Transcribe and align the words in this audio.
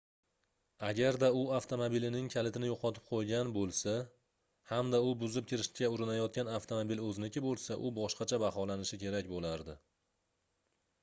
agarda 0.85 1.27
u 1.41 1.41
avtomobilining 1.57 2.29
kalitini 2.35 2.71
yoʻqotib 2.71 3.05
qoʻygan 3.11 3.51
boʻlsa 3.57 3.93
hamda 4.71 5.03
u 5.09 5.13
buzib 5.25 5.47
kirishga 5.53 5.91
urinayotgan 5.97 6.51
avtomobil 6.55 7.05
oʻziniki 7.11 7.45
boʻlsa 7.49 7.79
u 7.85 7.93
boshqacha 8.01 8.41
baholanishi 8.47 9.01
kerak 9.05 9.31
boʻlardi 9.37 9.77